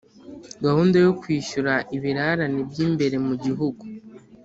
gahunda 0.65 0.95
yo 1.05 1.11
kwishyura 1.19 1.73
ibirarane 1.95 2.61
by'imbere 2.69 3.15
mu 3.27 3.33
gihugu, 3.43 3.83